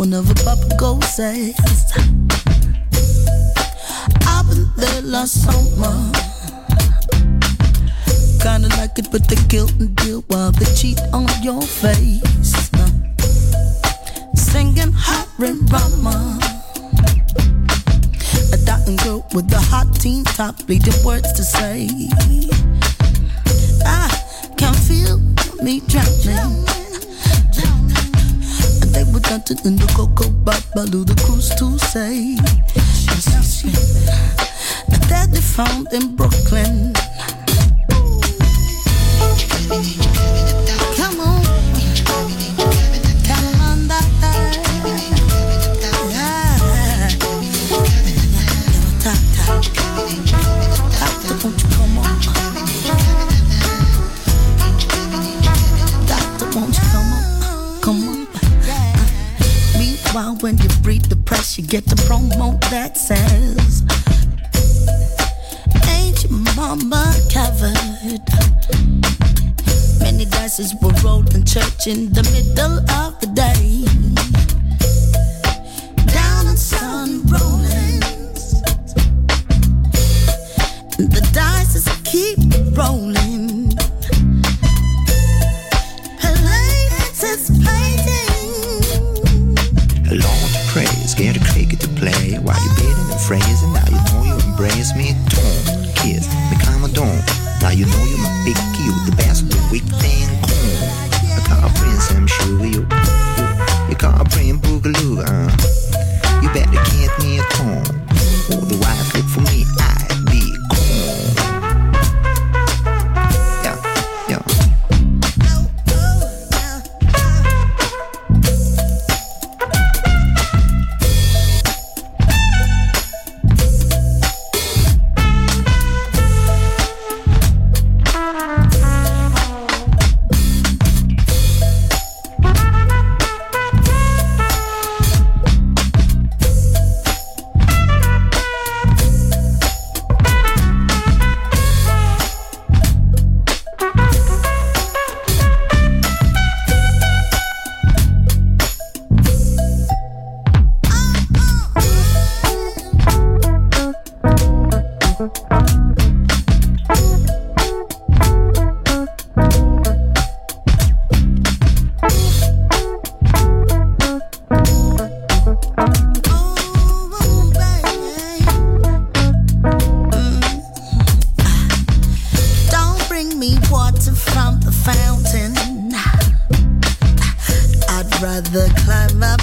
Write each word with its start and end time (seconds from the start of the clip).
Whenever 0.00 0.32
Papa 0.32 0.66
Go 0.78 0.98
says 1.00 1.54
I've 4.26 4.48
been 4.48 4.66
there 4.74 5.02
last 5.02 5.44
summer. 5.44 5.94
Kinda 8.40 8.68
like 8.78 8.98
it 8.98 9.08
but 9.12 9.28
the 9.28 9.36
guilt 9.50 9.72
and 9.78 9.94
deal 9.96 10.24
while 10.28 10.52
they 10.52 10.64
cheat 10.74 10.98
on 11.12 11.28
your 11.42 11.60
face. 11.60 12.70
Singing 14.34 14.92
Harry 14.92 15.52
Rama. 15.68 16.40
A 18.54 18.58
dying 18.64 18.96
girl 19.04 19.26
with 19.34 19.52
a 19.52 19.60
hot 19.60 19.94
teen 19.96 20.24
top 20.24 20.66
bleeding 20.66 21.04
words 21.04 21.30
to 21.34 21.44
say. 21.44 21.88
I 23.84 24.08
can 24.56 24.72
feel 24.72 25.18
me 25.62 25.82
drowning 25.88 26.79
they 29.30 29.64
in 29.64 29.76
the 29.76 29.86
Coco 29.94 30.24
Babalu, 30.24 31.06
the 31.06 31.14
cruise 31.22 31.50
to 31.50 31.78
say. 31.78 32.34
That 35.08 35.28
they 35.30 35.40
found 35.40 35.92
in 35.92 36.16
Brooklyn. 36.16 36.92
When 60.42 60.56
you 60.58 60.68
breathe 60.82 61.04
the 61.04 61.16
press, 61.16 61.58
you 61.58 61.66
get 61.66 61.84
the 61.84 61.96
promo 61.96 62.58
that 62.70 62.96
says, 62.96 63.82
Ain't 65.88 66.24
your 66.24 66.32
mama 66.56 67.14
covered? 67.30 68.20
Many 70.00 70.24
dices 70.24 70.74
were 70.80 70.92
rolled 71.04 71.34
in 71.34 71.44
church 71.44 71.86
in 71.86 72.12
the 72.12 72.22
middle 72.32 72.79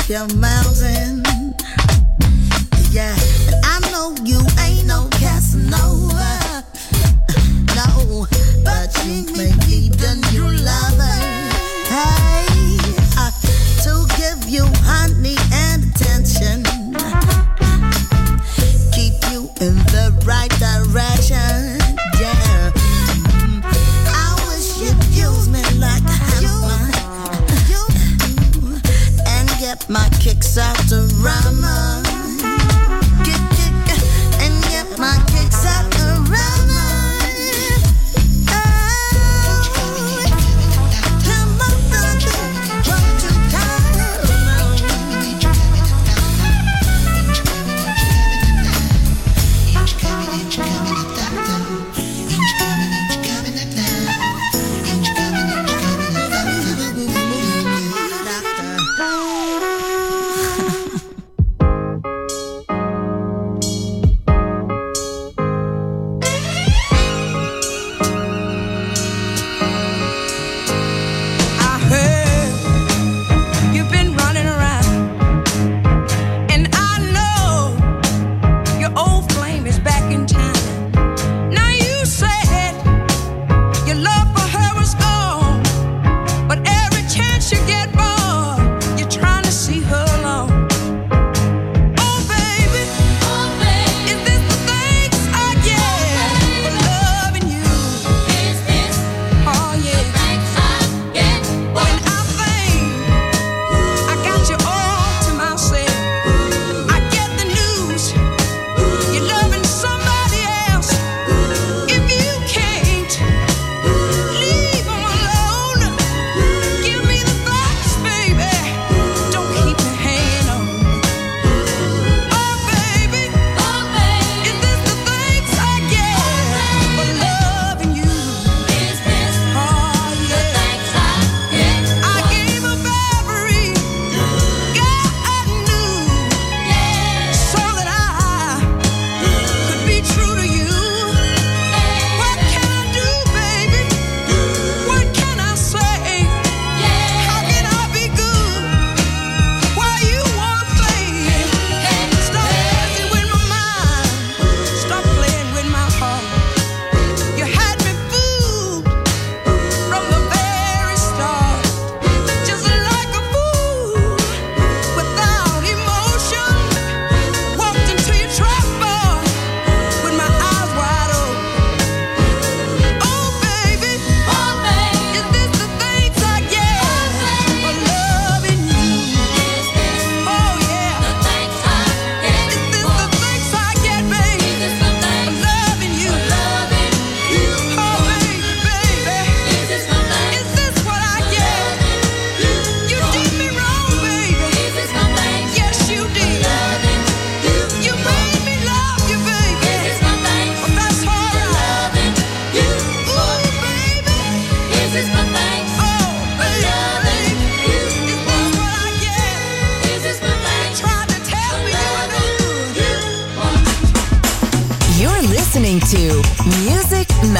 your 0.09 0.25
mountain. 0.35 0.96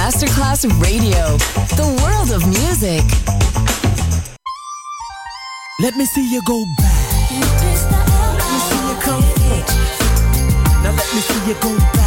Masterclass 0.08 0.64
Radio, 0.80 1.36
the 1.76 1.84
world 2.02 2.32
of 2.32 2.48
music. 2.48 3.04
Let 5.82 5.98
me 5.98 6.06
see 6.06 6.32
you 6.32 6.42
go 6.46 6.64
back. 6.78 7.32
Let 8.40 8.48
me 8.54 8.60
see 8.68 8.88
you 8.88 8.96
come. 9.02 9.22
Now 10.82 10.92
let 10.96 11.14
me 11.14 11.20
see 11.20 11.50
you 11.50 11.56
go 11.56 11.78
back. 11.92 12.07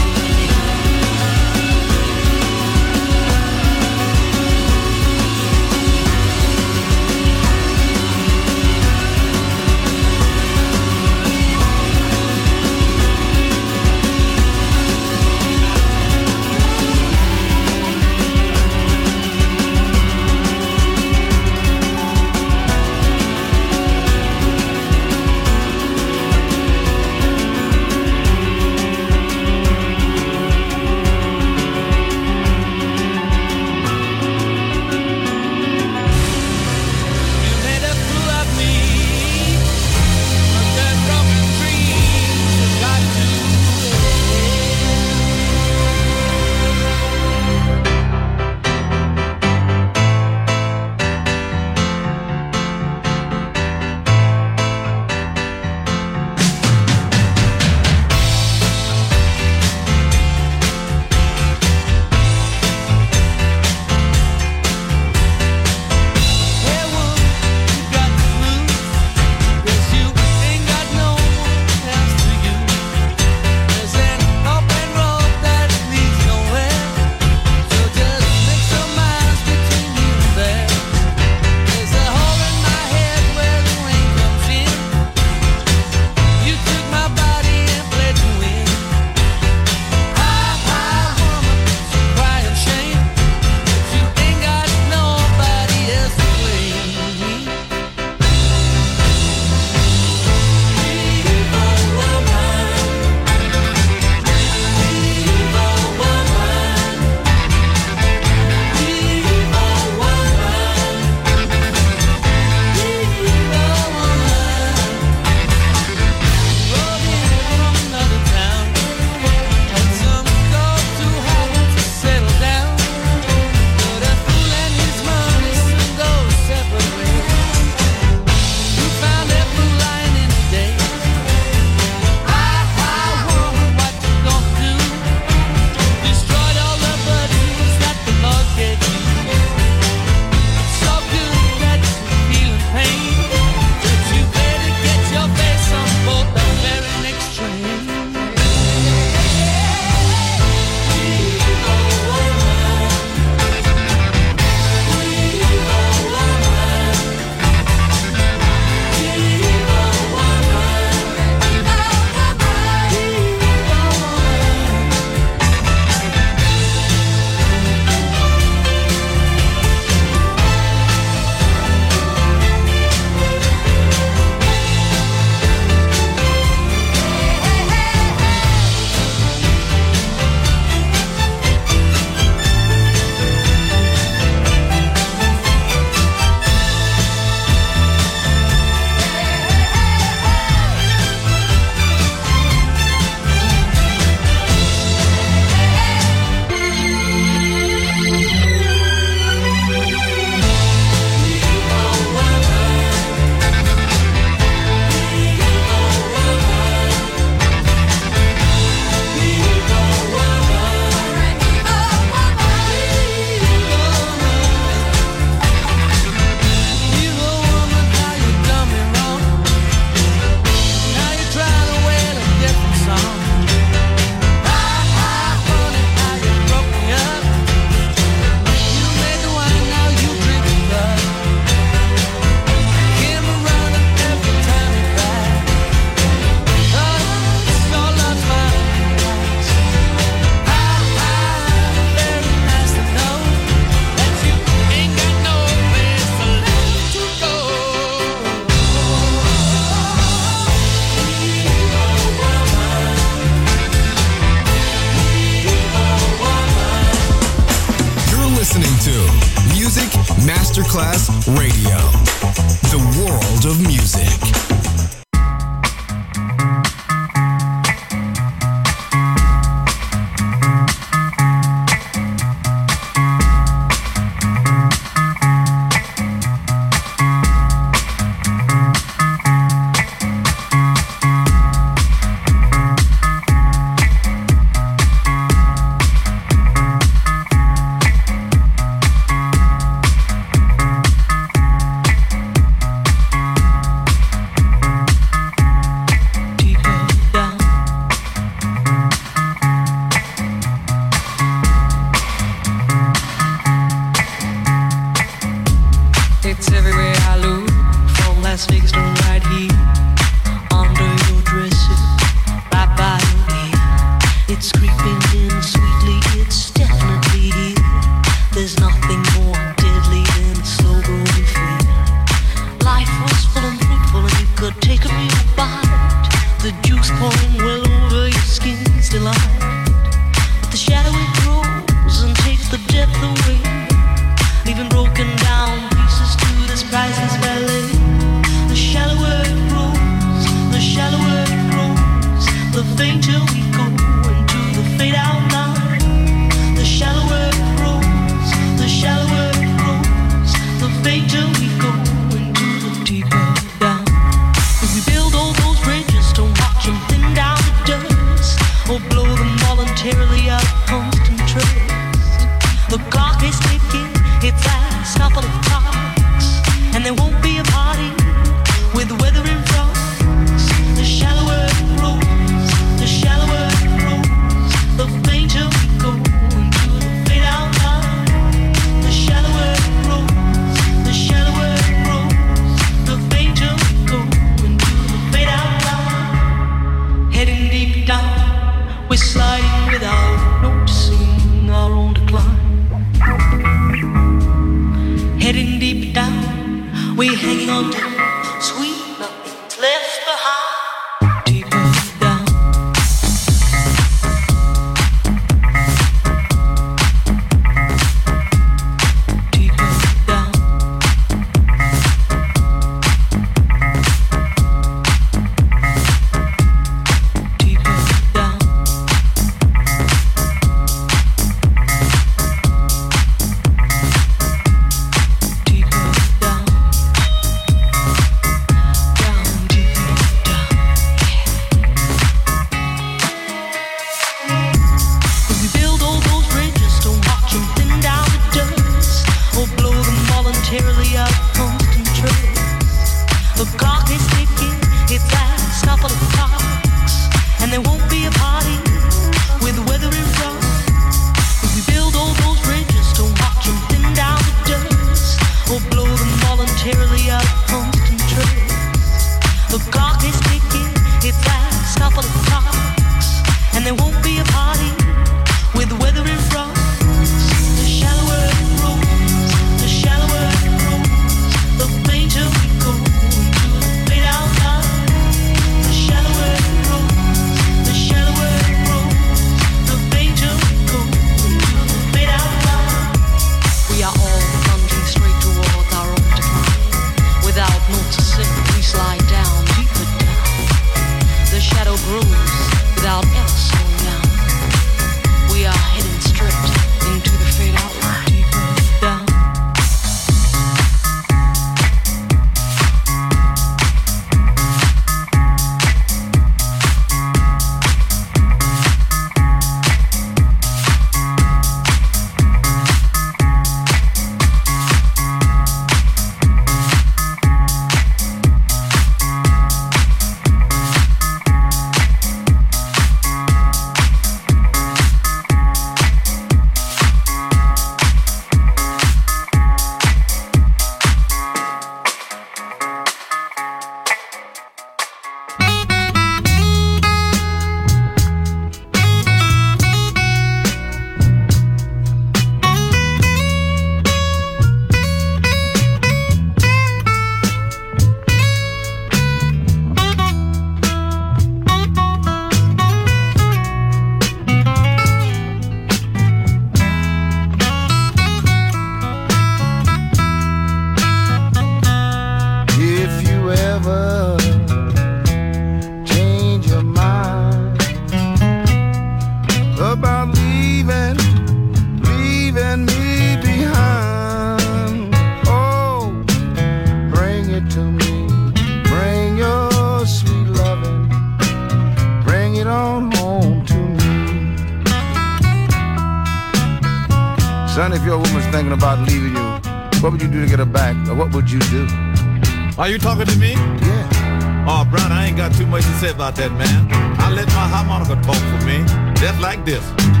like 599.31 599.45
this. 599.45 600.00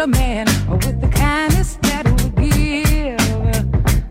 a 0.00 0.06
man 0.06 0.46
with 0.70 0.98
the 1.02 1.08
kindness 1.08 1.76
that 1.82 2.06
we 2.16 2.30
give. 2.48 3.20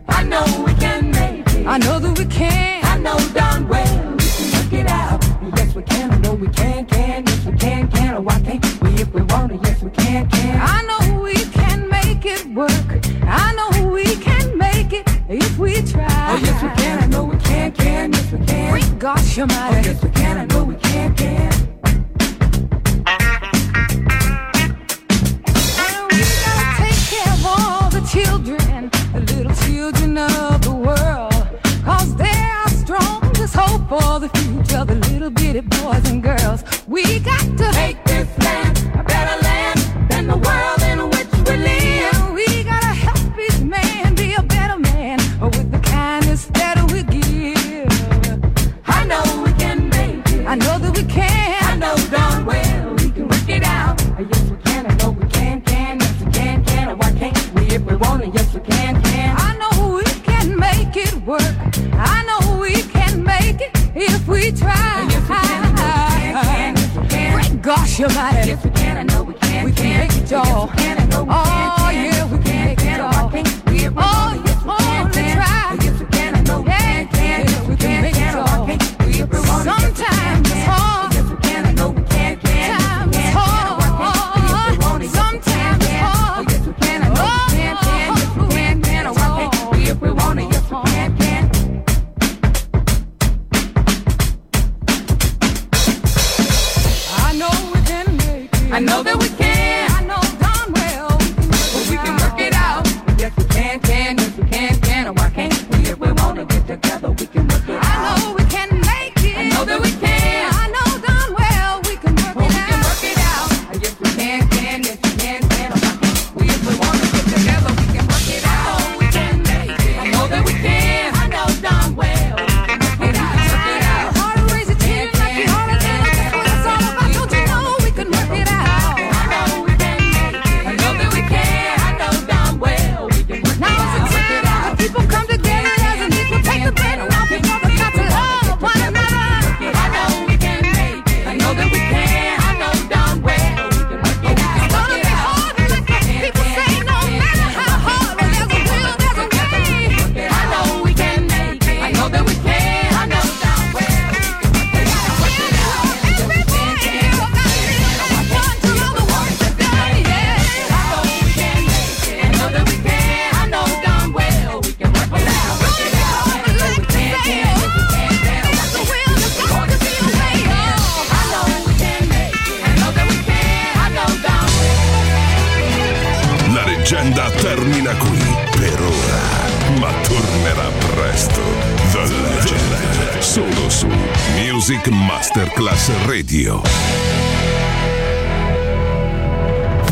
I 0.08 0.22
know 0.22 0.44
we 0.64 0.72
can 0.74 1.10
make 1.10 1.44
it. 1.54 1.66
I 1.66 1.78
know 1.78 1.98
that 1.98 2.16
we 2.16 2.26
can. 2.26 2.84
I 2.84 2.96
know 2.98 3.18
darn 3.34 3.66
well 3.66 4.12
we 4.12 4.18
can 4.18 4.52
work 4.52 4.72
it 4.72 4.86
out. 4.86 5.24
Yes, 5.56 5.74
we 5.74 5.82
can. 5.82 6.12
I 6.12 6.18
know 6.18 6.34
we 6.34 6.46
can, 6.48 6.86
can. 6.86 7.26
Yes, 7.26 7.44
we 7.44 7.52
can, 7.58 7.88
can. 7.88 8.14
Oh, 8.14 8.18
or 8.18 8.20
why 8.20 8.40
can't 8.40 8.82
we 8.82 8.90
if 9.02 9.12
we 9.12 9.22
want 9.22 9.50
it? 9.50 9.60
Yes, 9.64 9.82
we 9.82 9.90
can, 9.90 10.28
can. 10.28 10.60
I 10.62 10.80
know 10.82 11.22
we 11.22 11.34
can 11.34 11.88
make 11.88 12.24
it 12.24 12.46
work. 12.54 12.90
I 13.22 13.52
know 13.56 13.90
we 13.90 14.04
can 14.04 14.56
make 14.56 14.92
it 14.92 15.08
if 15.28 15.58
we 15.58 15.82
try. 15.82 16.06
Oh, 16.06 16.38
yes, 16.40 16.62
we 16.62 16.68
can. 16.80 17.02
I 17.02 17.06
know 17.06 17.24
we 17.24 17.36
can, 17.38 17.72
can. 17.72 18.12
Yes, 18.12 18.30
we 18.30 18.46
can. 18.46 18.70
Great 18.70 18.98
gosh, 19.00 19.36
you're 19.36 19.48
mighty. 19.48 19.88
Oh, 19.88 19.92
yes, 19.92 20.09